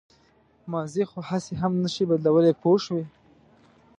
ماضي 0.71 1.03
خو 1.09 1.19
هسې 1.29 1.53
هم 1.61 1.73
نه 1.83 1.89
شئ 1.93 2.03
بدلولی 2.09 2.53
پوه 2.61 2.77
شوې!. 2.85 3.05